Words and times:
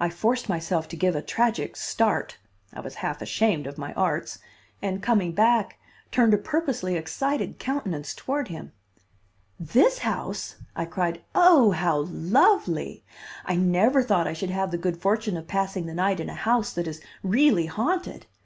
I 0.00 0.10
forced 0.10 0.48
myself 0.48 0.88
to 0.88 0.96
give 0.96 1.14
a 1.14 1.22
tragic 1.22 1.76
start 1.76 2.36
(I 2.74 2.80
was 2.80 2.96
half 2.96 3.22
ashamed 3.22 3.68
of 3.68 3.78
my 3.78 3.94
arts), 3.94 4.40
and, 4.82 5.00
coming 5.00 5.30
back, 5.30 5.78
turned 6.10 6.34
a 6.34 6.36
purposely 6.36 6.96
excited 6.96 7.60
countenance 7.60 8.12
toward 8.12 8.48
him. 8.48 8.72
"This 9.60 9.98
house!" 9.98 10.56
I 10.74 10.84
cried. 10.84 11.22
"Oh, 11.32 11.70
how 11.70 11.98
lovely! 12.08 13.04
I 13.44 13.54
never 13.54 14.02
thought 14.02 14.26
I 14.26 14.32
should 14.32 14.50
have 14.50 14.72
the 14.72 14.78
good 14.78 15.00
fortune 15.00 15.36
of 15.36 15.46
passing 15.46 15.86
the 15.86 15.94
night 15.94 16.18
in 16.18 16.28
a 16.28 16.34
house 16.34 16.72
that 16.72 16.88
is 16.88 17.00
really 17.22 17.66
haunted. 17.66 18.26